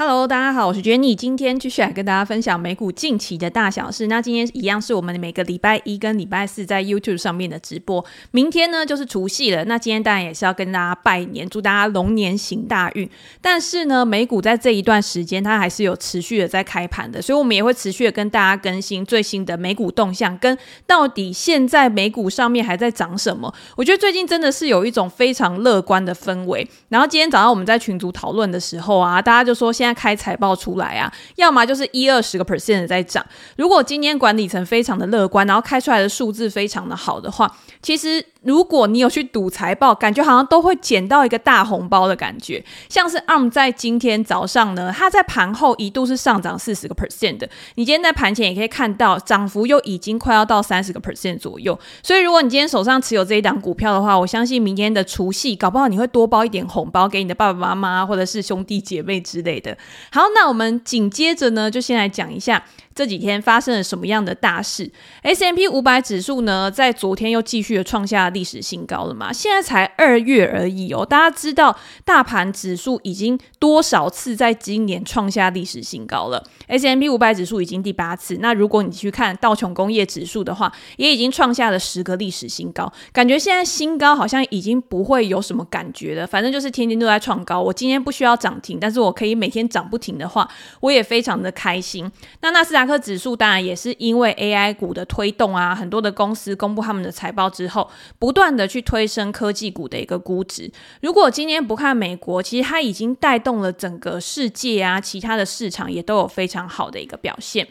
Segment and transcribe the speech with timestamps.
[0.00, 4.06] Hello，大家好，我是 Jenny，今天继续来跟大家分享美股近期的大小事。
[4.06, 8.04] 那今天一样是我们每个礼拜一跟礼拜四在 YouTube 上面的直播。
[8.30, 13.10] 明天呢就是除夕了，那今天当然也是要跟大家拜年，祝大家龙年行大运。
[13.42, 23.52] 但是呢，美股在这一段时间它还是有持续的在开盘的，所以我们也会持续的跟大家更新最新的美股动向，跟到底现在美股上面还在涨什么。
[23.74, 26.64] 我觉得最近真的是有一种非常乐观的氛围。
[26.88, 29.87] 然后今天早上我们在群组讨论的时候啊，大家就说现在。
[29.94, 33.24] 开财报出来啊，要么就是一二十个 percent 在涨。
[33.56, 38.24] 如果今天管理层非常的乐观，然后开出来的数字非常的好的话，其实。
[38.42, 42.64] 如果你有去赌财报，感觉好像都会捡到一个大红包的感觉。
[42.88, 47.48] 像是 ARM 在今天早上呢，它在盘后一度是上涨四十个 percent 的。
[47.74, 51.78] 你今天在盘前也可以看到，涨幅又已经快要到三十个 percent 左右。
[52.00, 59.76] 所以如果你今天手上持有这一档股票的话，我相信明天的除夕，搞不好你会多包一点红包给你的爸爸妈妈或者是兄弟姐妹之类的。
[60.10, 62.64] 好，那我们紧接着呢，就先来讲一下。
[62.94, 64.90] 这几天发生了什么样的大事
[65.22, 69.32] S M P 五百指数呢，在昨天又继续的创下历史新高了嘛？
[69.32, 78.38] 现在才二月而已哦，大家知道大盘指数已经多少次在今年创下历史新高了？S M P 五百指数已经第八次。
[78.40, 82.92] 那如果你去看道琼工业指数的话，也已经创下了十个历史新高。
[83.12, 87.62] 感觉现在新高好像已经不会有什么感觉了，反正就是天天都在创高。
[87.62, 92.10] 我今天不需要涨停，但是我可以每天涨不停的话，我也非常的开心。
[92.40, 100.72] 那纳斯达克指数当然也是因为 AI 股的推动啊，很多的公司公布他们的财报之后，不断的去推升科技股的一个估值。
[101.02, 107.68] 如果今天不看美国，其实它已经带动了整个世界啊，其他的市场也都有非常好的一个表现。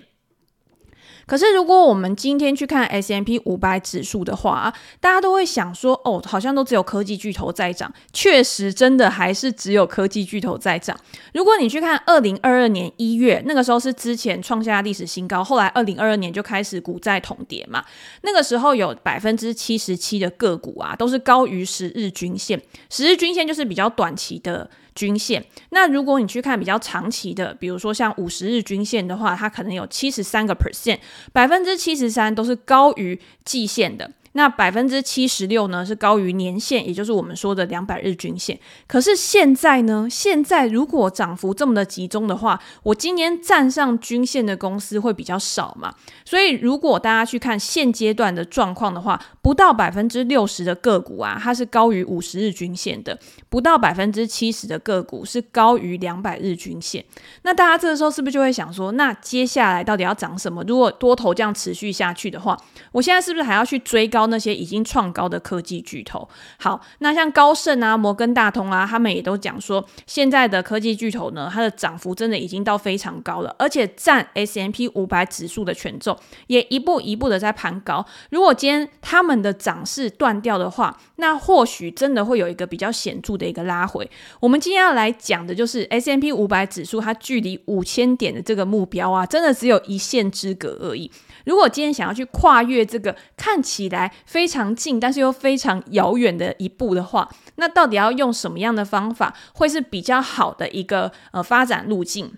[1.28, 7.94] 可是，如果我们今天去看 S M P 五百指数的话，大家都会想说，哦，好像都只有科技巨头在涨。
[8.14, 10.98] 确实，真的还是只有科技巨头在涨。
[11.34, 17.84] 如果你去看二零二二年一月，那个时候是之前创下历史新高，后来二零二二年就开始股债同跌嘛。
[18.22, 22.62] 那个时候有百分之七十七的个股啊，都是高于十日均线。
[22.90, 24.70] 十日均线就是比较短期的。
[24.98, 30.98] 均线，那如果你去看比较长期的，比如说像五十日均线的话，它可能有七十三个 percent，
[31.32, 34.10] 百分之七十三都是高于季线的。
[34.38, 38.60] 那百分之七十六呢，是高于年线，也就是我们说的两百日均线。
[38.86, 45.92] 可是现在呢，现在如果涨幅这么的集中的话，我今年站上均线的公司会比较少嘛。
[46.24, 53.16] 所以如果大家去看现阶段的状况的话，不到百分之六十的个股啊，它是高于五十日均线的；
[53.50, 57.04] 不到百分之七十的个股是高于两百日均线。
[57.42, 60.64] 那大家这个时候是不是就会想说，那接下来到底要涨什么？
[60.68, 62.56] 如果多头这样持续下去的话，
[62.92, 64.27] 我现在是不是还要去追高？
[64.28, 66.28] 那些已经创高的科技巨头，
[66.60, 76.18] 好，那像高盛啊、摩根大通啊，他们也都讲说，现在的科技巨头呢，它的涨幅真的已经到非常高了，而且占 S M P 五百指数的权重
[76.48, 78.06] 也一步一步的在攀高。
[78.30, 84.10] 如果今天他们的涨势断掉的话，那或许真的会有一个比较显著的一个拉回。
[84.40, 91.10] 我们今天要来讲的就是 S M P 五百指数，它距离五千点的这个目标啊，真的只有一线之隔而已。
[91.48, 102.34] 如果今天想要去跨越这个看起来非常近，但是又非常遥远的一步的话，那到底要用什么样的方法会是比较好的一个呃发展路径？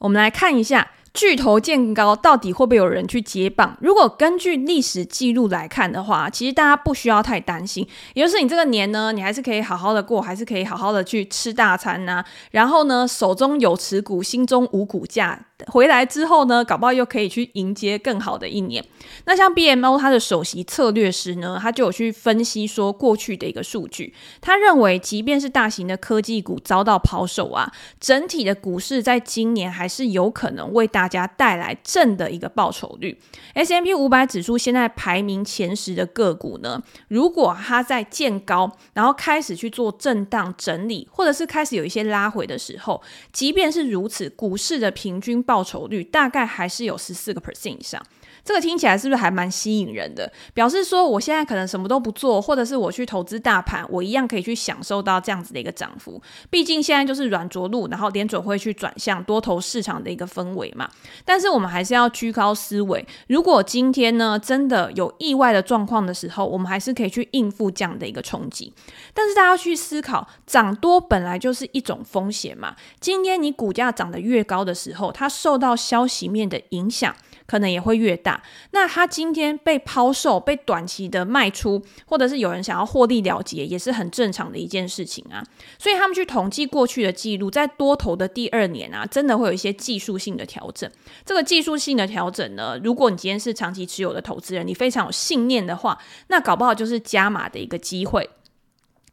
[0.00, 0.90] 我们来看一下。
[1.16, 3.74] 巨头见高，到底会不会有人去接棒？
[3.80, 7.88] 如果根据历史记录来看的话，其实大家不需要太担心。
[8.12, 12.24] 也就是你这个年呢，你还是可以好好的过，还是可以好好的去吃大餐呐、啊。
[12.50, 15.45] 然后呢，手中有持股，心中无股价。
[15.66, 18.84] 回来之后呢，搞不好又可以去迎接更好的一年。
[19.24, 24.12] 那像 BMO 它的首席策略师呢，他就有去分析说过去的一个数据。
[24.40, 33.18] 他认为，即便是大型的科技股遭到抛售啊，整体的股市在今年还是有可能为大家带来正的一个报酬率。
[33.54, 43.02] S M P 五百指数现在排名前十的个股呢，如果它在见高，然后开始去做震荡整理，或者是开始有一些拉回的时候，
[43.32, 48.02] 即便是如此，股市的平均报酬率大概还是有十四个 percent 以上。
[48.46, 50.32] 这个听起来是不是还蛮吸引人的？
[50.54, 56.22] 表示说我现在可能什么都不做，或者是我去投资大盘，我一样可以去享受到这样子的一个涨幅。
[56.48, 60.88] 毕竟现在就是软着陆，然后联准会去转向多头市场的一个氛围嘛。
[61.24, 63.04] 但是我们还是要居高思维。
[63.26, 68.72] 如果今天呢真的有意外的状况的时候，我们还是可以去应付这样的一个冲击。
[69.12, 72.76] 但是大家去思考，涨多本来就是一种风险嘛。
[73.00, 77.12] 今天你股价涨得越高的时候，它受到消息面的影响。
[77.46, 78.42] 可能也会越大。
[78.72, 85.42] 那它今天被抛售、被短期的卖出，或者是有人想要获利了结，也是很正常的一件事情啊。
[85.78, 90.90] 所以他们去统计过去的记录，在多头的第二年啊，真的会有一些技术性的调整。
[91.24, 98.28] 这个技术性的调整呢，如果你今天是长期持有的投资人，你非常有信念的话，那搞不好就是加码的一个机会。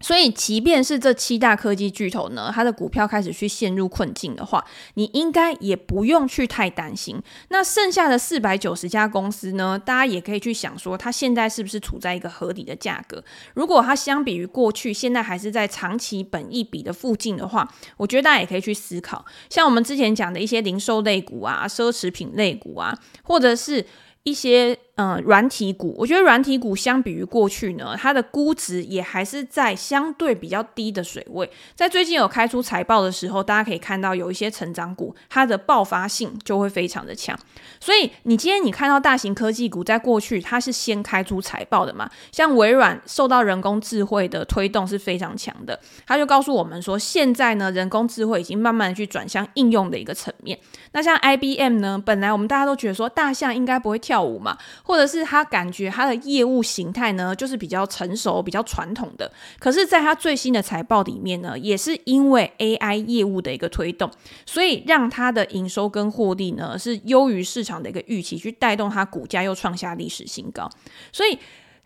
[0.03, 4.63] 所以，即便是这七大科技巨头呢，它的股票开始去陷入困境的话，
[4.95, 7.19] 你应该也不用去太担心。
[7.47, 13.23] 那剩下的四百九十家公司呢，大家也可以去想说，它现在是不是处在一个合理的价格？
[13.53, 23.85] 如果它相比于过去，现在还是在长期本益比的附近的话，我觉得大家也可以去思考，像我们之前讲的一些零售类股啊、奢侈品类股啊，或者是
[24.23, 24.77] 一些。
[24.95, 31.49] 嗯，软体股，我觉得软体股相比于过去呢，它的估值也还是在相对比较低的水位。
[31.73, 37.35] 在最近有开出财报的时候，大家可以看到有一些成长股，它的爆发性就会非常的强。
[37.79, 42.07] 所以你今天你看到大型科技股在过去它是先开出财报的嘛？
[42.31, 50.59] 像微软受到人工智慧的推动是非常强的，它就告诉我们说，现在呢人工智慧已经慢慢的去转向应用的一个层面。
[50.91, 54.55] 那像 IBM 呢，本来我们大家都觉得说大象应该不会跳舞嘛。
[54.83, 59.31] 或者是他感觉他的业务形态呢，就是比较成熟、比较传统的。
[59.59, 64.11] 可是，在他最新的财报里面呢，也是因为 AI 业务的一个推动，
[64.45, 70.69] 所以让他的营收跟获利呢是优于市场的一个预期，去带动他股价又创下历史新高。
[71.11, 71.39] 所以。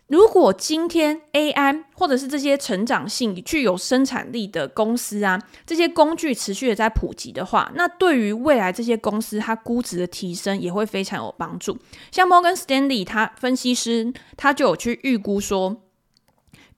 [0.08, 11.76] 如果今天 AI 或者是这些成长性具有生产力的公司啊，这些工具持续的在普及的话，那对于未来这些公司它估值的提升也会非常有帮助。
[12.10, 15.76] 像摩根斯丹利，他分析师他就有去预估说。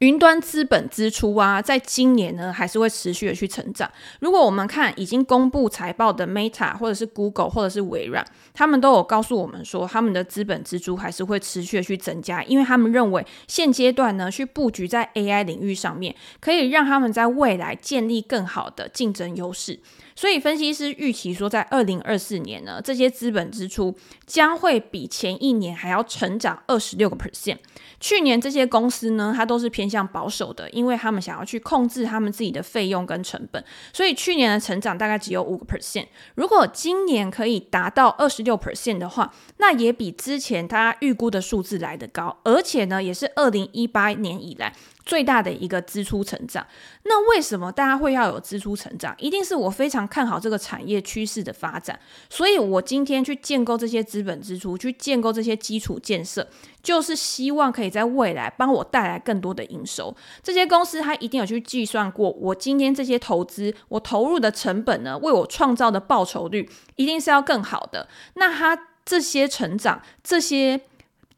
[0.01, 3.91] 云端资本支出啊，在今年呢，还是会持续的去成长。
[4.21, 19.81] 如果我们看已经公布财报的 Meta，或者是 Google，或者是微软，他们都有告诉我们说，他们的资本支出还是会持续的去增加，因为他们认为现阶段呢，去布局在 AI 领域上面，可以让他们在未来建立更好的竞争优势。
[20.21, 23.97] 所以，分析师预期说，在二零二四年呢，这些资本支出
[24.27, 27.57] 将会比前一年还要成长二十六个 percent。
[27.99, 33.65] 去年这些公司呢，它都是偏向保守的，因为他们想要去控制他们自己的费用跟成本，
[33.95, 36.09] 所以去年的成长大概只有五个 percent。
[36.35, 44.75] 如果今年可以达到二十六 percent 的话，那也比之前他预估的数字来得高，而且呢，也是二零一八年以来。
[45.05, 46.67] 最大的一个支出成长，
[47.05, 49.15] 那为什么大家会要有支出成长？
[49.19, 51.99] 一定是我非常看好这个产业趋势的发展，
[52.29, 56.47] 所以我今天去建构这些资本支出，去建构这些基础建设，
[56.83, 60.15] 就是希望可以在未来帮我带来更多的营收。
[60.43, 68.07] 这些公司它一定有去计算过，我今天这些投资，我投入的成本呢，为我创造的报酬率一定是要更好的。
[68.35, 70.83] 那它这些成长，这些。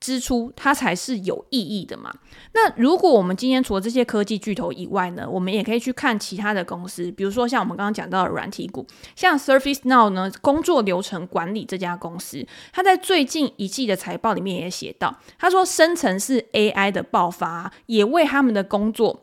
[0.03, 2.13] 支出它才是有意义的嘛。
[2.55, 8.85] 那如果我们今天除了这些科技巨头以外呢，我们也可以去看其他的公司，比如说像我们刚刚讲到的软体股，
[9.15, 19.23] 像 Surface Now 呢，工作流程管理这家公司，它在最近一季的财报里面也写到，他说生成式 AI 的爆发也为他们的工作。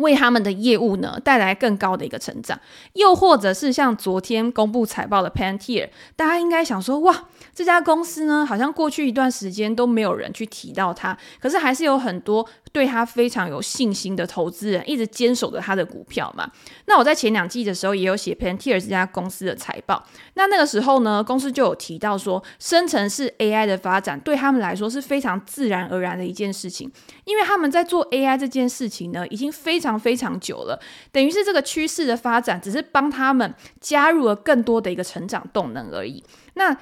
[0.00, 2.58] 为他们的业务呢带来更高的一个成长，
[2.94, 16.50] 又或者是像昨天公布财报的 Pantier，大家应该想说，哇，这家公司呢好像过去一段时间都没有人去提到它，可是还是有很多对它非常有信心的投资人一直坚守着它的股票嘛。
[16.86, 20.02] 那我在前两季的时候也有写 Pantier 这家公司的财报，
[20.34, 26.90] 那那个时候呢，公司就有提到说，生成式 AI 的发展对他们来说是非常自然而然的一件事情，
[27.24, 29.89] 因为他们在做 AI 这件事情呢，已经非常。
[29.98, 30.78] 非常久了，
[31.10, 36.22] 等于是这个趋势的发展，只是帮他们加入了更多的一个成长动能而已。
[36.54, 36.76] 那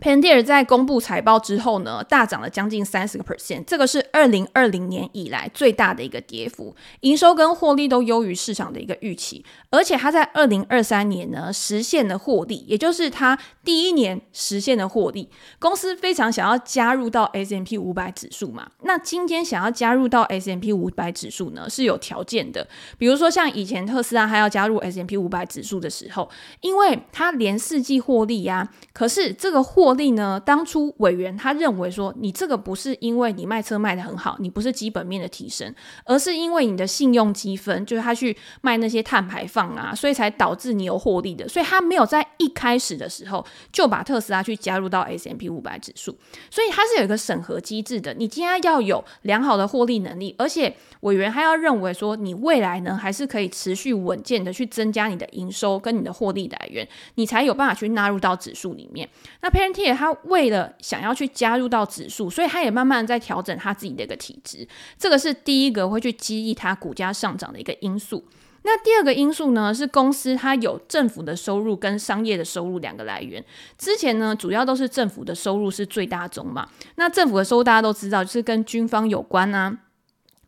[0.00, 15.28] Pandir 在公布财报之后呢，大涨了将近三十个 percent，这个是二零二零年以来最大的一个跌幅，营收跟获利都优于市场的一个预期，而且它在二零二三年呢实现了获利，也就是它第一年实现了获利。
[15.58, 30.38] 公司非常想要加入到 S M P 五百指数嘛，那今天想要加入到 S M P 五百指数呢是有条件的，比如说像以前特斯拉还要加入 S M P 五百指数的时候，因为它连四季获利呀、啊，可是这个获获利呢？
[30.38, 41.48] 当初委员他认为说，你这个不是因为你卖车卖得很好，你不是基本面的提升，而是因为你的信用积分，就是他去卖那些碳排放啊，所以才导致你有获利的。
[41.48, 43.42] 所以他没有在一开始的时候
[43.72, 46.14] 就把特斯拉去加入到 S M P 五百指数，
[46.50, 48.12] 所以它是有一个审核机制的。
[48.12, 59.08] 你今天要有良好的获利能力，而且委员还要认为说，你未来呢还是可以持续稳健的去增加你的营收跟你的获利来源，你才有办法去纳入到指数里面。
[59.40, 64.66] 那佩恩 Palantir 它为了想要去加入到指数，所以他也慢慢在调整他自己的一个体质，
[64.98, 68.24] 这个是第一个会去激励它股价上涨的一个因素。
[68.62, 73.42] 那第二个因素呢，是公司它有政府的收入跟商业的收入两个来源。
[73.78, 76.68] 之前呢，主要都是政府的收入是最大宗嘛。
[76.96, 79.78] 那政府的收入大家都知道，就是跟军方有关啊。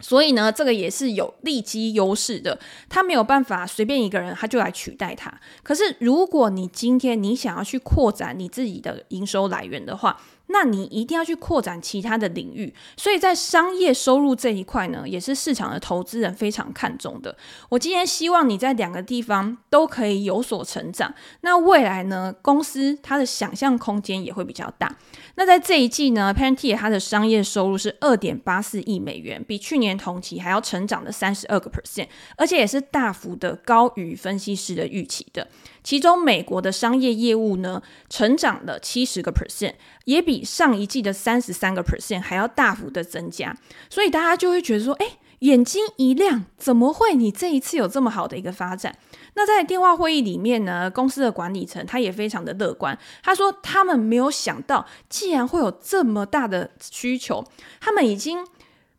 [0.00, 5.33] 所以呢，这个也是有利基优势的，他没有办法随便一个人他就来取代他。
[5.62, 10.21] 可是，如果你今天你想要去扩展你自己的营收来源的话，
[10.52, 17.37] 那你一定要去扩展其他的领域，所以在商业收入这一块呢，也是市场的投资人非常看重的。
[17.69, 24.92] 我今天希望你在两个地方都可以有所成长，那未来呢，公司它的想象空间也会比较大。
[25.40, 35.49] 那在这一季呢，Panty 它的商业收入是二点八四亿美元，比去年同期还要成长的三十二个 percent，而且也是大幅的高于分析师的预期的。
[35.82, 39.73] 其中，美国的商业业务呢，成长了七十个 percent，
[40.04, 43.56] 也比上一季的三十三个 percent 还要大幅的增加。
[43.88, 45.06] 所以大家就会觉得说，哎，
[45.40, 48.97] 眼睛一亮，怎么会你这一次有这么好的一个发展？
[49.35, 57.44] 那在电话会议里面呢，公司的管理层他也非常的乐观，他说他们没有想到，既然会有这么大的需求，
[57.80, 58.47] 他们已经。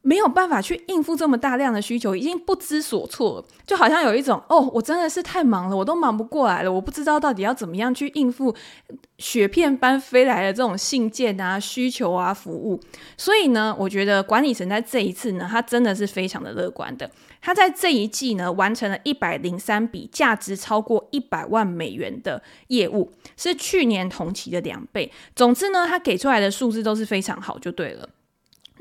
[0.04, 8.56] 没有办法去应付这么大量的需求，已经不知所措，就好像有一种哦，我真的是太忙了，我都忙不过来了，我不知道到底要怎么样去应付
[9.20, 12.80] 雪片般飞来的这种信件啊、需求啊、服务。
[13.16, 17.10] 所以呢，我觉得管理层在这一次呢，他真的是非常的乐观的。
[17.40, 25.12] 他在这一季呢，完成了一百零三笔价值超过一百万美元的业务，是去年同期的两倍。
[25.36, 28.10] 总之呢，他给出来的数字都是非常好，就对了。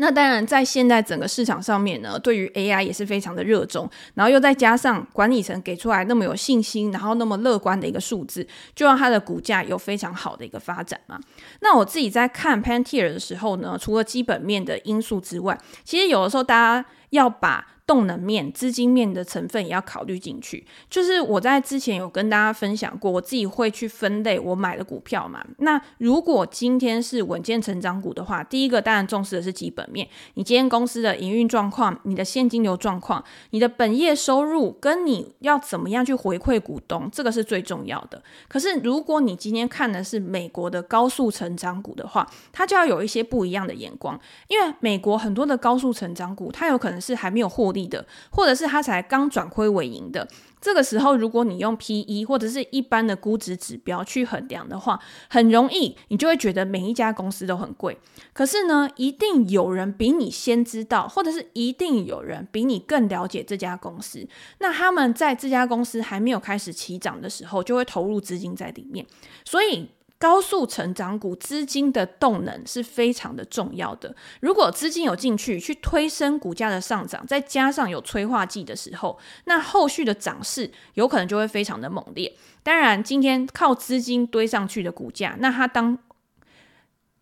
[0.01, 11.21] 那当然，在现在整个市场上面呢，对于 AI 也是非常的热衷，然后又再加上管理层给出来那么有信心，然后那么乐观的一个数字，就让它的股价有非常好的一个发展嘛。
[11.61, 20.65] 那我自己在看 Pantier 的时候呢，除了基本面的因素之外，其实有的时候大家要把动能面、资金面的成分也要考虑进去。
[20.89, 25.45] 就是我在之前有跟大家分享过，我自己会去分类我买的股票嘛。
[25.59, 38.23] 那如果今天是稳健成长股的话，第一个当然重视的是基本面，你今天公司的营运状况、你的现金流状况、你的本业收入，跟你要怎么样去回馈股东，这个是最重要的。
[38.47, 50.29] 可是如果你今天看的是美国的高速成长股的话，它就要有一些不一样的眼光，因为美国很多的高速成长股，它有可能是还没有获利的，或者是他才刚转亏为盈的，
[50.61, 57.99] 这个时候，如果你用 PE 或者是一般的估值指标去衡量的话，很容易你就会觉得每一家公司都很贵。
[58.33, 64.29] 可是呢，一定有人比你先知道，或者是一定有人比你更了解这家公司。
[64.59, 69.07] 那他们在这家公司还没有开始起涨的时候，就会投入资金在里面，
[69.45, 69.89] 所以。
[70.21, 74.15] 高速成长股资金的动能是非常的重要的。
[74.41, 82.37] 如果资金有进去，去推升股价的上涨，再加上有催化剂的时候，那后续的涨势有可能就会非常的猛烈。
[82.63, 85.99] 当然，今天靠资金堆上去的股价，那它当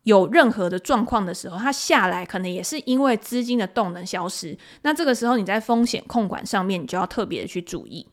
[0.02, 4.58] 有任何的状况的时候，它下来可能也是因为资金的动能消失。
[4.82, 8.04] 那这个时候你在风险控管上面，你就要特别的去注意。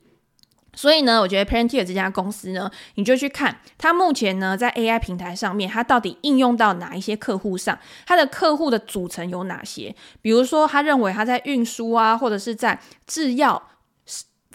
[0.76, 9.96] 所以呢，我觉得 Palantir 这家公司呢，你就去看它目前呢在 AI 平台上面，它到底应用到哪一些客户上，它的客户的组成有哪些？
[10.22, 13.70] 比如说，他认为他在运输啊，或者是在制药。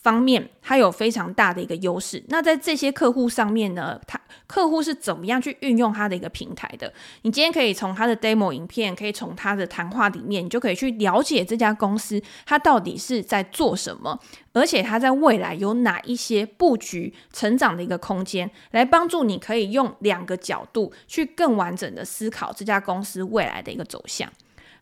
[0.04, 2.24] 方面，它有非常大的一个优势。
[2.30, 6.92] 那在这些客户上面呢，他客户是怎么样去运用它的一个平台的？
[7.22, 14.20] 你今天可以从它的 demo 影片，可以从它的谈话里面，你就可以去了解这家公司它到底是在做什么，
[14.54, 24.28] 而且它在未来有哪一些布局成长的一个空间，来帮助你可以用两个角度去更完整的思考这家公司未来的一个走向。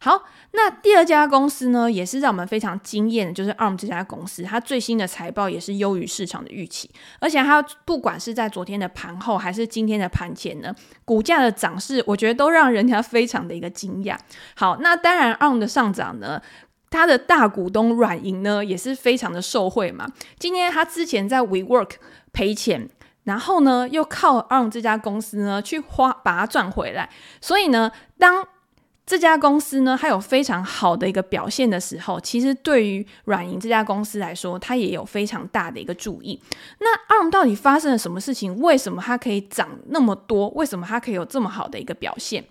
[0.01, 6.89] 好，那第二家公司呢，也是让我们非常惊艳的，就是 ARM 这家公司，它最新的财报也是优于市场的预期，
[7.20, 14.18] 而且它不管是在昨天的盘后还是今天的盘前呢，股价的涨势，我觉得都让人家非常的一个惊讶。
[14.56, 16.41] 好，那当然 ARM 的上涨呢，
[16.89, 20.08] 它的大股东软银呢也是非常的受惠嘛。
[20.38, 21.91] 今天他之前在 WeWork
[22.32, 22.89] 赔钱，
[23.25, 27.10] 然后呢又靠 ARM 这家公司呢去花把它赚回来，
[27.41, 28.48] 所以呢当
[29.09, 36.39] 这家公司呢，它有非常好的一个表现的时候，其实对于软银这家公司来说，它也有非常大的一个注意。
[36.77, 38.55] 那 ARM 到底发生了什么事情？
[38.59, 40.49] 为什么它可以涨那么多？
[40.49, 42.45] 为什么它可以有这么好的一个表现？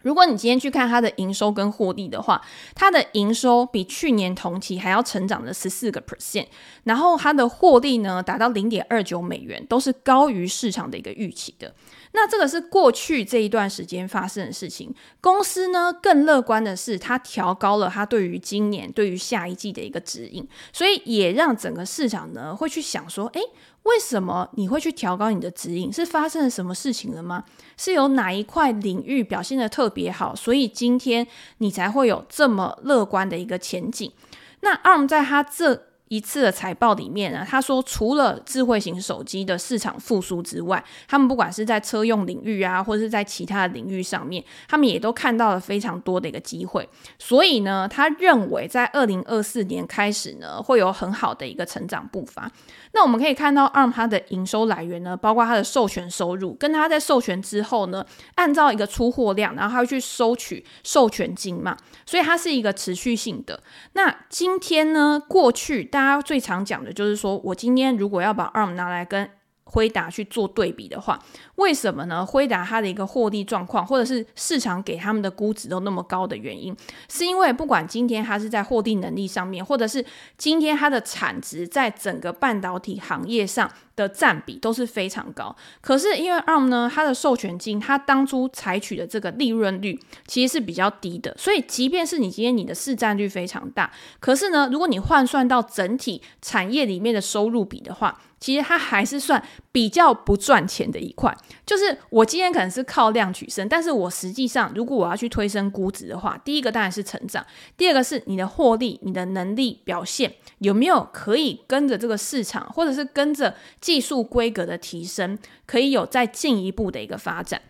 [0.00, 2.40] 如果你今天去看它的营收跟获利的话，
[2.74, 6.46] 它的营收比去年同期还要成长了十四个 percent，
[6.84, 11.74] 然后它的获利呢达到零点二九美元，都是高于市场的一个预期的。
[12.14, 14.94] 那这个是过去这一段时间发生的事情。
[15.20, 23.40] 公司呢，更乐观的是，它调高了它对于今年、对于下一季的一个指引，所以也让整个市场呢会去想说，诶，
[23.84, 25.92] 为什么你会去调高你的指引？
[25.92, 27.44] 是发生了什么事情了吗？
[27.76, 31.26] 是有哪一块领域表现得特别好，所以今天
[31.58, 34.12] 你才会有这么乐观的一个前景？
[34.60, 35.86] 那 ARM 在它这。
[36.12, 46.86] 一次的财报里面呢，他说除了智慧型手机的市场复苏之外，他们不管是在车用领域啊，或者是在其他的领域上面，他们也都看到了非常多的一个机会。
[47.18, 52.50] 所以呢，他认为在二零二四年开始呢，会有很好的一个成长步伐。
[52.92, 58.04] 那我们可以看到，ARM 它的营收来源呢，包括它的授权收入，跟它在授权之后呢，
[58.34, 63.62] 按照一个出货量，然后它会去收取授权金嘛，所以它是一个持续性的。
[63.94, 69.28] 那今天呢，过去他最常讲的就是说，我今天如果要把 ARM 拿来跟
[69.72, 71.18] 辉达去做对比的话，
[71.54, 72.24] 为什么呢？
[72.24, 76.76] 辉达它的一个获利状况，或者是市场给他们的估值都那么高的原因，
[77.08, 80.04] 是因为不管今天它是在获利能力上面，或者是
[80.36, 85.56] 今天它的产值在整个半导体行业上的占比都是非常高。
[85.80, 101.32] 可是因为 ARM 呢，它的授权金，它当初采取的这个利润率其实是比较低的，所以即便是你今天你的市占率非常大，可是呢，如果你换算到整体产业里面的收入比的话，其实它还是算比较不赚钱的一块。
[101.64, 107.46] 就是我今天可能是靠量取胜，但是我实际上如果我要去推升估值的话，第一个当然是成长，
[107.76, 117.62] 第二个是你的获利、你的能力表现有没有可以跟着这个市场，或者是跟着技术规格的提升，可以有再进一步的一个发展。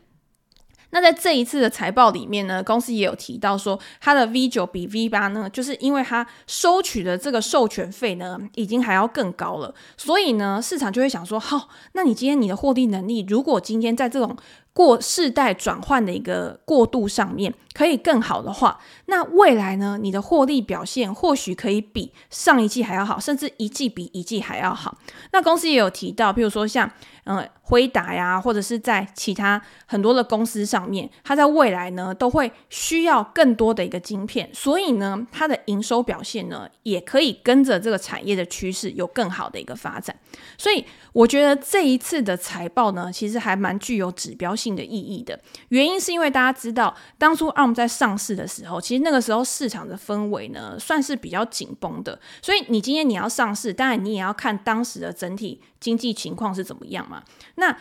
[0.93, 14.37] 那在这一次的财报里面呢，公司也有提到说，它的 V 九比 V 八呢，就是因为它收取的这个授权费呢，已经还要更高了，所以呢，市场就会想说，好，那你今天你的获利能力，如果今天在这种
[14.73, 24.99] 过世代转换的一个过渡上面可以更好的话，那未来呢，你的获利表现或许可以比上一季还要好，甚至一季比一季还要好。
[25.33, 26.91] 那公司也有提到，譬如说像
[27.25, 40.15] 嗯辉达呀，或者是在其他很多的公司上面，它在未来呢都会需要更多的一个晶片，所以呢，它的营收表现呢也可以跟着这个产业的趋势有更好的一个发展。
[40.59, 52.19] 所以我觉得这一次的财报呢，其实还蛮具有指标性性的意义的原因，是因为大家知道，当初 ARM 在上市的时候，其实那个时候市场的氛围呢，算是比较紧绷的。
[52.41, 57.23] 所以你今天你要上市，当然你也要看当时的整体经济情况是怎么样嘛。
[57.57, 57.77] 那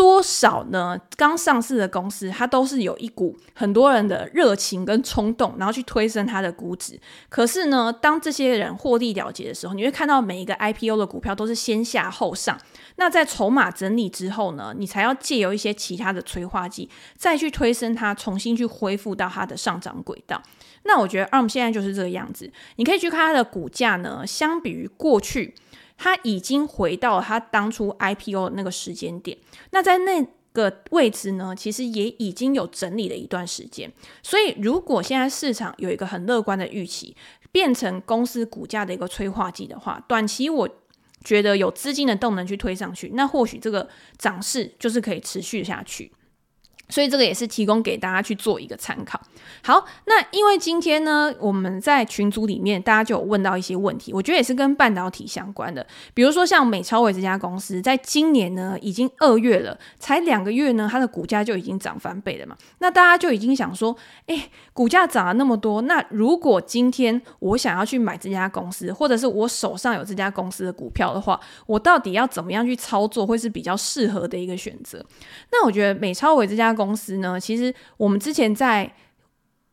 [0.00, 0.98] 多少呢？
[1.14, 6.98] 刚上市的公司，它都是有一股很多人的热情跟冲动，然后去推升它的估值。
[7.28, 12.58] 可是呢，当这些人获利了结的时候，你会看到每一个 IPO 的股票都是先下后上。
[12.96, 20.42] 那在筹码整理之后呢，你才要借由一些其他的催化剂，再去推升它，重新去恢复到它的上涨轨道。
[20.84, 22.50] 那我觉得 ARM 现在就是这个样子。
[22.76, 25.54] 你可以去看它的股价呢，相比于过去。
[26.02, 29.36] 它已经回到它当初 IPO 那个时间点，
[29.72, 33.92] 那在那个位置呢，其实也已经有整理了一段时间。
[34.22, 37.14] 所以，如果现在市场有一个很乐观的预期，
[37.52, 40.66] 变成公司股价的一个催化剂的话，短期我
[41.22, 43.86] 觉得有资金的动能去推上去，那或许这个
[44.16, 46.10] 涨势就是可以持续下去。
[46.90, 49.20] 所以这个也是提供给大家去做一个参考。
[49.62, 55.86] 好，那因为今天呢，我们在群组里面大家就有问到一些问题，我觉得也是跟半导体相关的。
[56.12, 62.56] 比如说像美超伟这家公司，在今年呢已经二月了，才两个月呢，它的股价就已经涨翻倍了嘛。
[62.78, 75.04] 那大家就已经想说，诶，股价涨了那么多，那如果今天我想要去买这家公司，或者是我手上有这家公司的股票的话，我到底要怎么样去操作，会是比较适合的一个选择？
[75.52, 78.90] 那我觉得美超伟这家公司呢，其实我们之前在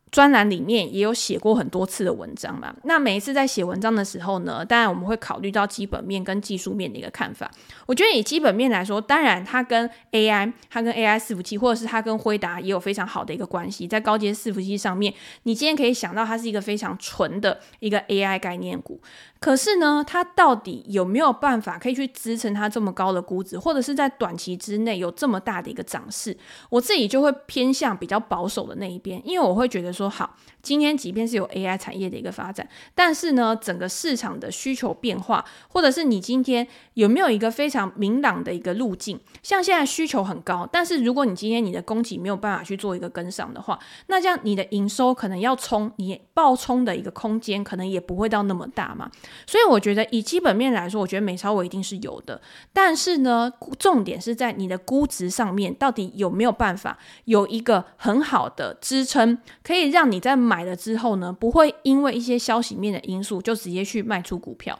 [0.10, 2.74] 专栏里面也有写过很多次的文章嘛。
[2.84, 7.52] 那每一次在写文章的时候呢，当然我们会考虑到基本面跟技术面的一个看法。
[7.86, 13.86] 我觉得以基本面来说，当然它跟 AI、它跟 AI 伺服器，或者是它跟辉达也有非常好的一个关系。
[13.86, 19.02] 在高阶伺服器上面，你今天可以想到它是一个非常纯的一个 AI 概念股。
[19.39, 26.36] 可是呢，它到底有没有办法可以去支撑它这么高的估值，或者是在短期之内有这么大的一个涨势？
[26.70, 29.96] 我自己就会偏向比较保守的那一边，因为我会觉得。
[29.97, 39.19] 说，好，今天即便是有 AI 产业的一个发展，但是呢，整个市场的需求变化，或者是你今天有没有一个非常明朗的一个路径？
[39.41, 49.10] 像现在需求很高，但是如果你今天你的供给没有办法去做一个跟上的话，那这样你的营收可能要冲，你爆冲的一个空间可能也不会到那么大嘛。
[49.47, 52.39] 所以我觉得以基本面来说，我觉得美超我一定是有的，
[52.71, 64.80] 但是呢，重点是在你的估值上面，到底有没有办法有一个很好的支撑，可以让你在买了之后呢，不会因为一些消息面的因素就直接去卖出股票。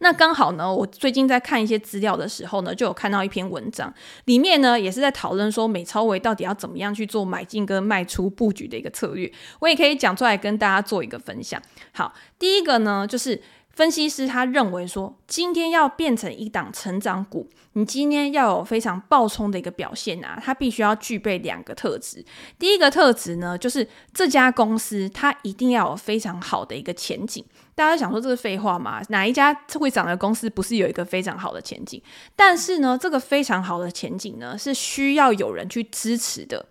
[0.00, 3.92] 那刚好呢，我最近在看一些资料的时候呢，就有看到一篇文章，
[4.24, 11.60] 里面呢也是在讨论说美超维到底要怎么样去做买进跟卖出布局的一个策略，我也可以讲出来跟大家做一个分享。
[11.92, 13.42] 好，第一个呢就是。
[13.76, 22.24] 分析师他认为说，今天要变成一档成长股，你今天要有非常暴冲的一个表现啊，它必须要具备两个特质。
[22.58, 27.44] 第一个特质呢，就是这家公司它一定要有非常好的一个前景。
[27.74, 29.02] 大家想说这是废话吗？
[29.10, 32.02] 哪一家会涨的公司不是有一个非常好的前景？
[32.34, 36.64] 但是呢，这个非常好的前景呢，是需要有人去支持的。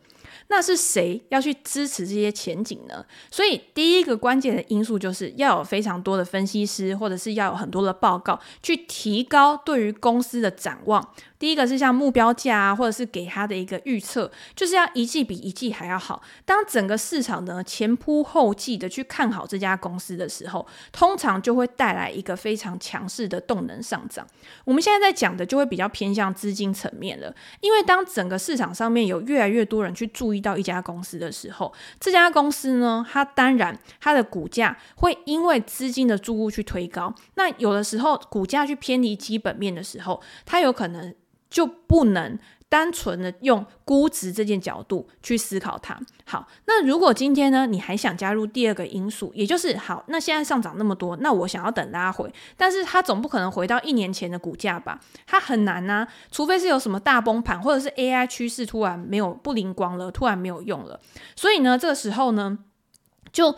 [0.48, 3.06] 那是谁要去支持这些前景呢？
[3.32, 11.14] 所以第一个关键的因素就是要有非常多的分析师，或者是要有很多的报告，去提高对于公司的展望。
[11.38, 16.22] 第一个是像目标价啊，或者是给他的一个预测，就是要一季比一季还要好。
[16.46, 24.26] 当整个市场呢前仆后继的去看好这家公司的时候，通常就会带来一个非常强势的动能上涨。
[24.64, 37.14] 我们现在在讲的就会比较偏向资金层面了，因为当整个市场上面有越来越多人去注意到一家公司的时候，这家公司呢，它当然它的股价会因为资金的注入去推高。
[37.36, 41.14] 那有的时候股价去偏离基本面的时候，它有可能。
[41.56, 42.38] 就不能
[42.68, 45.98] 单纯的用估值这件角度去思考它。
[46.26, 55.00] 好，那如果今天呢，你还想加入第二个因素，也就是好，那现在上涨那么多，那我想要等拉回，但是它总不可能回到一年前的股价吧？
[55.26, 61.00] 它很难啊，除非是有什么大崩盘，或者是 AI 趋势突然没有不灵光了，突然没有用了。
[61.38, 62.58] 所以呢，这个时候呢，
[63.32, 63.56] 就。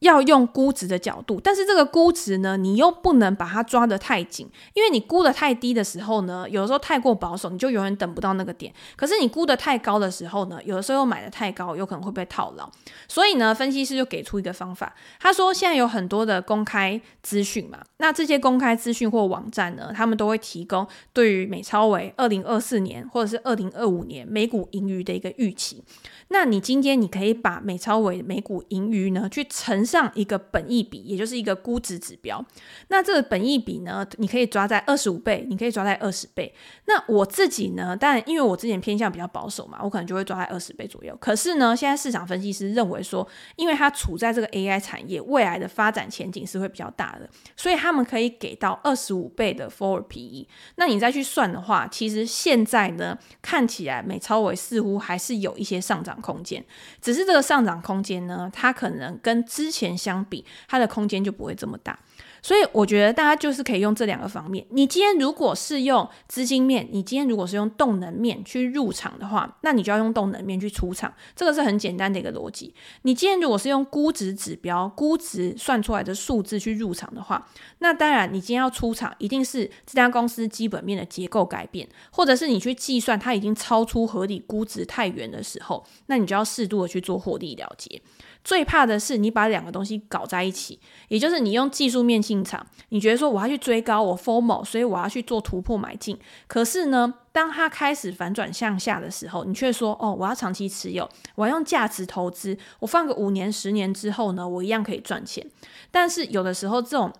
[0.00, 8.72] 要用估值的角度，但是这个估值呢，你又不能把它抓得太紧，因为你估得太低的时候呢，有的时候太过保守，你就永远等不到那个点。
[8.96, 12.68] 可是你估得太高的时候呢，有的时候又买得太高，有可能会被套牢。
[13.06, 25.84] 所以呢，分析师就给出一个方法，他说现在有很多的公开资讯嘛，那这些公开资讯或网站呢，他们都会提供对于美超为二零二四年或者是二零二五年每股盈余的一个预期。
[26.28, 32.44] 那你今天你可以把美超为每股盈余呢去乘上一个本益比，也就是一个估值指标。
[32.88, 36.54] 那这个本益比呢，你可以抓在二十五倍，你可以抓在二十倍。
[36.86, 41.16] 那我自己呢，但因为我之前偏向比较保守嘛，我可能就会抓在二十倍左右。
[41.20, 43.26] 可是呢，现在市场分析师认为说，
[43.56, 50.46] 因为它处在这个 AI 产业，未来的发展前景是会比较大的，所以他们可以给到二十五倍的 Forward PE。
[50.76, 56.64] 那你再去算的话，其实现在呢，看起来美超微似乎还是有一些上涨空间，
[57.00, 61.98] 只是这个上涨空间呢，它可能跟之前相比，它的空间就不会这么大。
[62.42, 64.64] 所以我觉得大家就是可以用这两个方面。
[64.70, 71.12] 你今天如果是用资金面，你今天如果是用动能面去入场的话，那你就要用动能面去出场。
[71.36, 72.74] 这个是很简单的一个逻辑。
[73.02, 77.46] 你今天如果是用估值指标、估值算出来的数字去入场的话，
[77.80, 88.00] 那当然你今天要出场，一定是这家公司基本面的结构改变，或者是你去计算它已经超出合理估值太远的时候，那你就要适度的去做获利了结。
[88.42, 96.18] 最怕的是你把两个东西搞在一起，也就是你用技术面进场，你觉得说我要去追高，我 formo，所以我要去做突破买进。
[96.46, 105.46] 可是呢，当它开始反转向下的时候，你却说哦，我要长期持有，我要用价值投资，我放个五年、十年之后呢，我一样可以赚钱。
[105.90, 107.12] 但是有的时候这种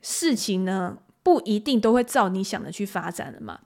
[0.00, 3.60] 事情呢，不一定都会照你想的去发展的嘛。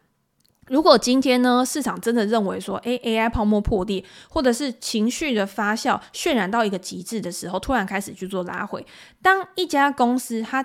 [0.69, 8.85] 如果今天呢，市场真的认为说，诶，AI 泡沫破裂，或者是情绪的发酵渲染到一个极致的时候，突然开始去做拉回，
[9.23, 10.65] 当一家公司它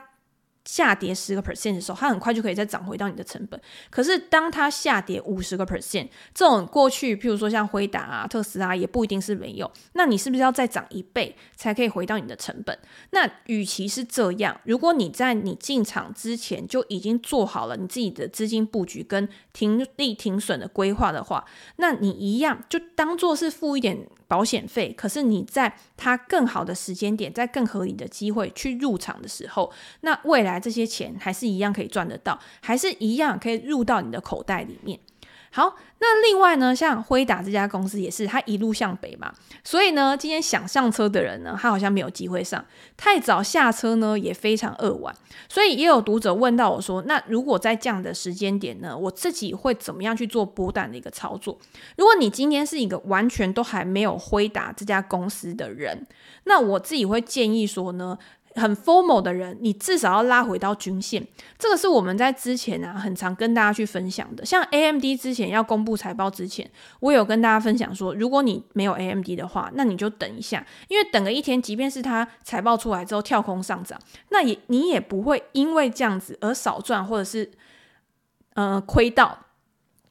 [0.65, 3.61] 下跌十个 percent 的时候，它很快就可以再涨回到你的成本。
[3.89, 9.69] 可是当它下跌五十个 percent，这种过去，譬如说像辉达啊、特斯拉，也不一定是没有。
[9.91, 12.79] 那你是不是要再涨一倍才可以回到你的成本？
[13.09, 21.45] 那与其是这样，如果你在你进场之前就已经做好了你自己的资金布局跟停利停损的规划的话，
[21.77, 24.07] 那你一样就当做是付一点。
[24.25, 34.99] 保险费，可是你在它更好的时间点，在更合理的机会去入场的时候，那未来这些钱还是一样可以赚得到，还是一样可以入到你的口袋里面。
[35.55, 39.31] 好，那另外呢，像辉达这家公司也是，它一路向北嘛，
[39.63, 42.65] 所以呢，今天想上车的人呢，他好像没有机会上，
[42.97, 45.15] 太早下车呢也非常扼腕，
[45.47, 51.59] 所以也有读者问到我说，那如果在这样的时间点呢，我自己会怎么样去做波段的一个操作？
[51.97, 56.07] 如果你今天是一个完全都还没有辉达这家公司的人，
[56.45, 58.17] 那我自己会建议说呢。
[58.55, 61.25] 很 formal 的人，你至少要拉回到均线，
[61.57, 64.45] 这个是我们在之前啊很常跟大家去分享的。
[64.45, 77.51] 像 AMD 之前要公布财报之前，我有跟大家分享说，如果你没有 AMD 的话，那你就等一下，因为等个一天，即便是它财报出来之后跳空上涨，那也你也不会因为这样子而少赚或者是
[78.53, 79.39] 呃亏到。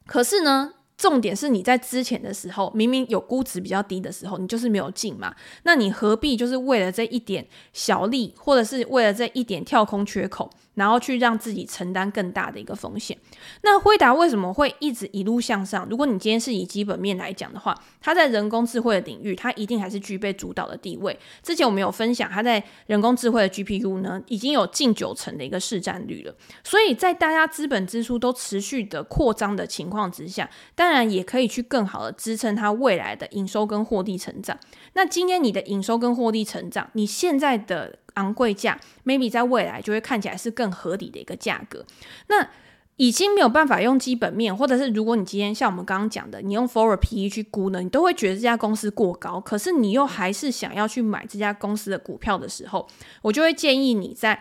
[0.05, 5.35] 可是呢，重点是你在之前的时候，明明有估值比较低的时候，你就是没有进嘛？
[5.65, 13.17] 那你何必就是为了这一点小利，或者是为了这一点跳空缺口，然后去让自己承担更大的一个风险？
[13.63, 15.87] 那辉达为什么会一直一路向上？
[15.91, 21.19] 如果你今天是以基本面来讲的话，它在人工智慧的领域，它一定还是具备主导的地位。
[21.43, 26.35] 之前我们有分享，它在人工智慧的 GPU 呢，已经有近九成的一个市占率了。
[26.65, 34.59] 所以在大家资本支出都持续的扩张的情况之下，当然也可以去更好的支撑它未来的营收跟获利成长。
[34.95, 41.85] 那今天你的营收跟获利成长，你现在的昂贵价，maybe 在未来就会看起来是更合理的一个价格。
[42.29, 42.48] 那
[42.96, 49.40] 已经没有办法用基本面，或者是如果你今天像我们刚刚讲的，你用 forward PE 去估呢，你都会觉得这家公司过高。
[49.40, 52.87] 可是你又还是想要去买这家公司的股票的时候，
[53.22, 54.40] 我就会建议你在。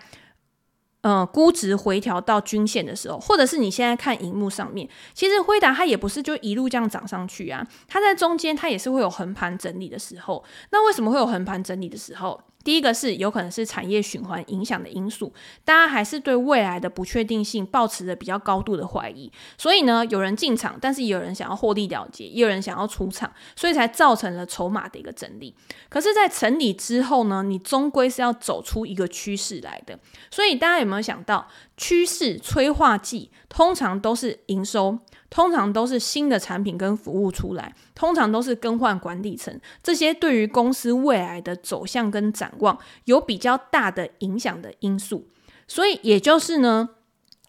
[1.03, 10.43] 呃，估值回调到均线的时候，或者是你现在看荧幕上面，其实辉达它也不是就一路这样涨上去啊，它在中间它也是会有横盘整理的时候。
[10.69, 12.39] 那为什么会有横盘整理的时候？
[12.63, 15.33] 第一个是有可能是产业循环影响的因素，
[15.65, 25.55] 大家还是对未来的不确定性抱持着比较高度的怀疑，所以呢，有人进场，但是也有人想要获利了结，也有人想要出场，所以才造成了筹码的一个整理。
[25.89, 29.97] 可是，在整理之后呢，你终归是要走出一个趋势来的。
[30.29, 31.47] 所以，大家有没有想到，
[31.77, 34.99] 趋势催化剂通常都是营收？
[35.31, 45.29] 通常都是新的产品跟服务出来，通常都是更换管理层，这些对于公司未来的走向跟展望有比较大的影响的因素。
[45.67, 46.89] 所以也就是呢，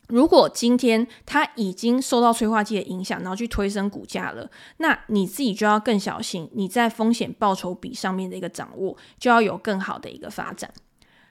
[0.06, 10.72] 如果今天它已经受到催化剂的影响，然后去推升股价了，那你自己就要更小心，你在风险报酬比上面的一个掌握，就要有更好的一个发展。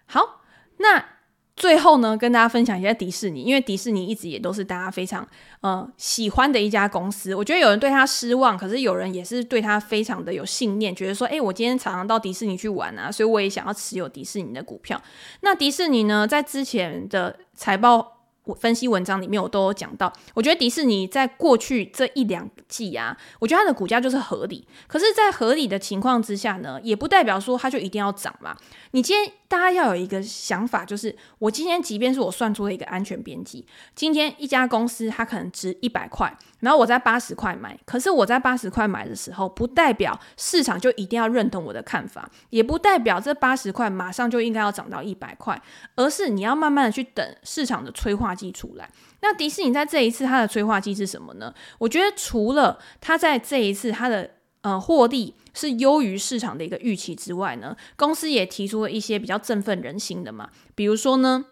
[0.06, 0.42] 好，
[0.80, 1.21] 那。
[1.56, 5.28] 最后呢，跟大家分享一下迪士尼，因为迪士尼一直也都是大家非常
[5.62, 7.36] 呃喜欢的一家公司。
[7.36, 15.02] 我觉得有人对他失望，可是有人也是对他非常的有信念，觉得说，诶，我今天常常到迪士尼去玩啊，所以我也想要持有迪士尼的股票。
[15.42, 18.18] 那迪士尼呢，在之前的财报。
[18.60, 24.68] 分析文章里面我都有讲到，我觉得迪士尼在过去这一两季啊，我觉得它的股价就是合理。
[24.88, 28.58] 可是，在合理的情况之下呢，也不代表说它就一定要涨嘛。
[28.92, 36.34] 你今天大家要有一个想法，就是我今天即便是我算出了一个安全边际，今天一家公司它可能值一百块。
[36.62, 45.62] 然后我在八十块买，可是我在八十块买的时候，不代表市场就一定要认同我的看法，也不代表这八十块马上就应该要涨到一百块，
[45.98, 48.90] 而是你要慢慢的去等市场的催化剂出来。
[49.20, 51.54] 那迪士尼在这一次它的催化剂是什么呢？
[51.78, 61.46] 我觉得除了它在这一次它的呃获利是优于市场的一个预期之外呢，公司也提出了一些比较振奋人心的嘛，比如说呢。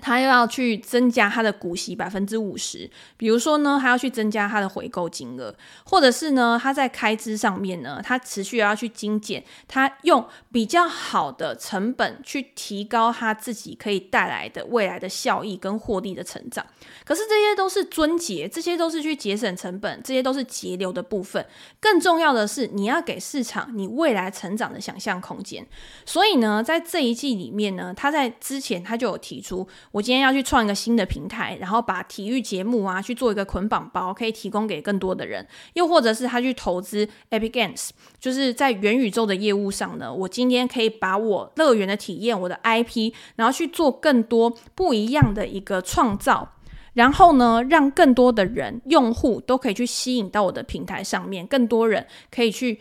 [0.00, 16.64] 他又要去增加他的股息百分之五十，比如说呢，他要去增加他的回购金额，或者是呢，他在开支上面呢，他持续要去精简，他用比较好的成本去提高他自己可以带来的未来的效益跟获利的成长。
[17.04, 21.44] 可是这些都是尊节，这些都是去节省成本，这些都是节流的部分。
[21.80, 25.66] 更重要的是，你要给市场你未来成长的想象空间。
[26.06, 29.66] 所以呢，在这一季里面呢，他在之前他就有提出。
[29.92, 35.46] 我今天要去创一个新的平台，然后把体育节目啊去做一个捆绑包，可以提供给更多的人。
[35.74, 46.52] 又或者是他去投资 Epic Games，就是在元宇宙的业务上呢，我今天可以把我乐园的体验、我的 IP，然后去做更多不一样的一个创造，
[46.94, 52.80] 然后呢，让更多的人用户都可以去吸引到我的平台上面，更多人可以去。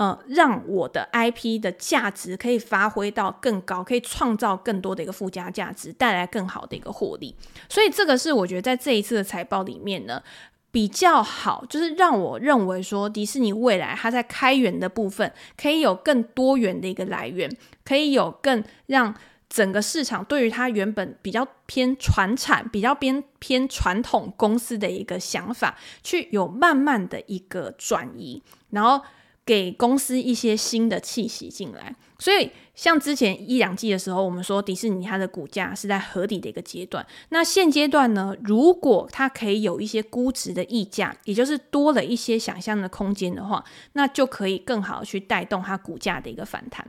[0.00, 7.36] 呃，让我的 IP 的价值可以发挥到更高，可以创造更多的一个附加价值，带来更好的一个获利。
[7.68, 10.22] 所以这个是我觉得在这一次的财报里面呢，
[10.70, 19.14] 比较好，就是让我认为说迪士尼未来它在开源的部分可以有更多元的一个来源，可以有更让
[19.50, 29.04] 整个市场对于它原本比较偏传产、比较偏偏传统公司的一个想法，去有慢慢的一个转移，然后
[29.50, 31.92] 给公司一些新的气息进来。
[32.20, 37.04] 所以，像之前一两季的时候，我们说迪士尼它的股价是在合理的一个阶段。
[37.30, 46.86] 那现阶段呢，如果它可以有一些估值的溢价，也就是多了一些想象的空间的话，那就可以更好去带动它股价的一个反弹。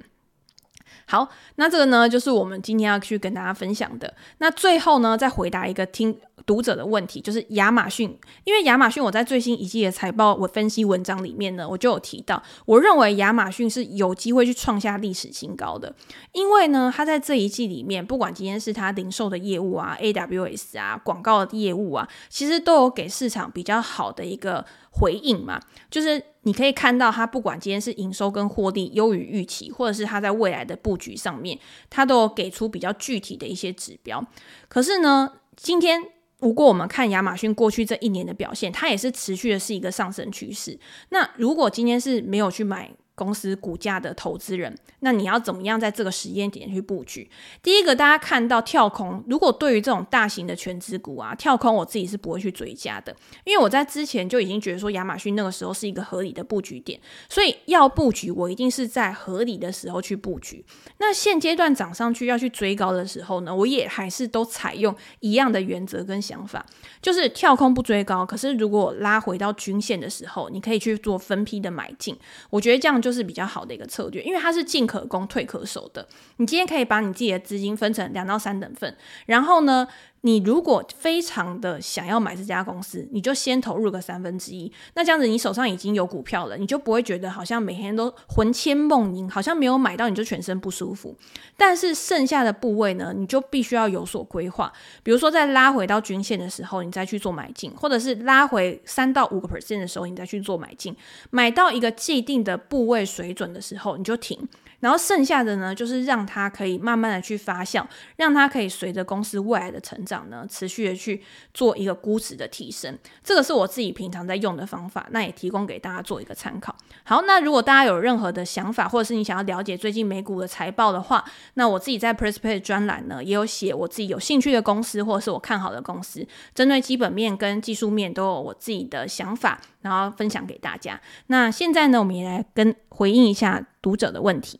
[1.07, 4.13] 好，那这个呢，就是我们今天要去跟大家分享的。
[4.37, 15.95] 那最后呢，再回答一个听读者的问题，就是亚马逊，因为亚马逊我在最新一季的财报我分析文章里面呢，我就有提到，我认为亚马逊是有机会去创下历史新高的，
[16.31, 26.23] 因为呢，它在这一季里面，不管今天是它零售的业务啊，AWS 啊，广告的业务啊，其实都有给市场比较好的一个回应嘛，就是。
[26.43, 31.55] 你可以看到，它不管今天是营收跟获利优于预期，或者是它在未来的布局上面，
[31.87, 34.25] 它都有给出比较具体的一些指标。
[34.67, 36.03] 可是呢，今天
[36.41, 40.77] 不过我们看亚马逊过去这一年的表现，它也是持续的是一个上升趋势。
[41.09, 47.29] 那如果今天是没有去买公司股价的投资人，那你要怎么样在这个时间点去布局？
[47.61, 60.65] 第一个，大家看到跳空，如果对于这种大型的权值股啊，跳空我自己是不会去追加的，因为我在之前就已经觉得说亚马逊那个时候是一个合理的布局点，所以要布局我一定是在合理的时候去布局。
[60.97, 66.65] 那现阶段涨上去要去追高的时候呢，我也还是都采用一样的原则跟想法，
[67.01, 72.17] 就是跳空不追高，可是如果拉回到均线的时候，你可以去做分批的买进，
[72.49, 76.07] 我觉得这样就是比较好的一个策略，因为它是进可攻退可守的。
[76.37, 79.87] 你今天可以把你自己的资金分成两到三等份，然后呢，
[80.23, 84.71] 你如果非常的想要买这家公司，你就先投入个三分之一。
[84.93, 91.15] 那这样子，你手上已经有股票了，你就不会觉得好像每天都魂牵梦萦，好像没有买到你就全身不舒服。
[91.57, 94.71] 但是剩下的部位呢，你就必须要有所规划。
[95.01, 100.95] 比如说，在拉回到均线的时候，你再去做买进，或者是拉回三到五个 percent 的时候，你再去做买进。
[101.31, 104.47] 买到一个既定的部位水准的时候，你就停。
[104.81, 107.85] 然后剩下的呢，就是让它可以慢慢的去发酵，
[108.17, 112.97] 让它可以随着公司未来的成长呢，持续的去做一个估值的提升。
[113.23, 116.75] 这个是我自己平常在用的方法，那也提供给大家做一个参考。
[117.03, 130.99] 好，那如果大家有任何的想法，或者是你想要了解最近美股的财报的话，那我自己在 Prespay 专栏呢，也有写我自己有兴趣的公司，或者是我看好的公司，针对基本面跟技术面都有我自己的想法，然后分享给大家。
[131.27, 134.59] 那现在呢，我们也来跟回应一下读者的问题。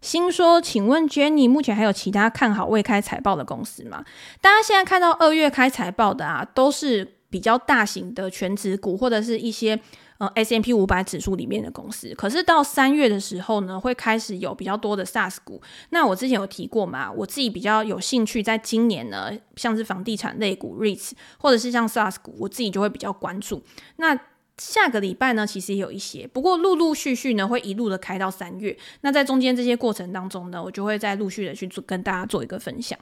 [0.00, 4.04] 新说，请问 Jenny，目前还有其他看好未开财报的公司吗？
[4.40, 9.78] 大家现在看到二月开财报的啊，都是比较大型的全职股，或者是一些
[10.18, 12.14] 呃 S M P 五百指数里面的公司。
[12.14, 15.60] 可是到三月的时候呢，会开始有比较多的 SaaS 股。
[15.90, 23.62] 那我之前有提过嘛，我自己比较有兴趣，在今年呢，像是房地产类股 REITs，或者是像 SaaS 股，我自己就会比较关注。
[23.96, 24.18] 那
[24.58, 28.76] 下个礼拜呢，其实也有一些，不过陆陆续续呢，会一路的开到三月。
[29.02, 32.98] 那在中间这些过程当中呢，我就会再陆续的去做跟大家做一个分享。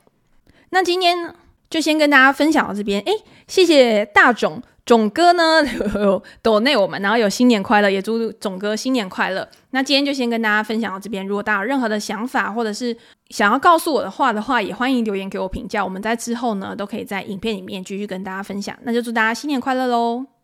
[0.71, 1.35] 那今天
[1.71, 3.13] 就先跟大家分享到这边，诶，
[3.49, 5.65] 谢谢大总总哥呢，
[5.99, 9.49] 有抖内我们，然后有新年快乐，也祝总哥新年快乐。
[9.71, 12.97] 那今天就先跟大家分享到这边，如果大家有任何的想法或者是
[13.31, 15.85] 想要告诉我的话的话，也欢迎留言给我评价。
[15.85, 18.77] 我们在之后呢，都可以在影片里面继续跟大家分享。
[18.83, 20.36] 那就祝大家新年快乐喽！